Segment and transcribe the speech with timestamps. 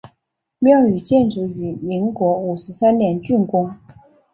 [0.57, 3.77] 庙宇建筑于民国五十三年竣工。